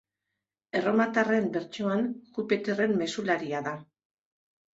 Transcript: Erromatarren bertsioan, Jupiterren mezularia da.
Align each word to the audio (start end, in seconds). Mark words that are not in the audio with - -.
Erromatarren 0.79 1.45
bertsioan, 1.57 2.01
Jupiterren 2.39 2.97
mezularia 3.03 3.61
da. 3.71 3.77